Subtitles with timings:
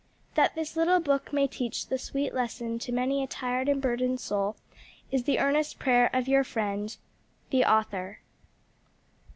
[0.33, 4.19] That this little book may teach the sweet lesson to many a tried and burdened
[4.19, 4.55] soul,
[5.11, 6.97] is the earnest prayer of your friend,
[7.51, 8.19] THE AUTHOR.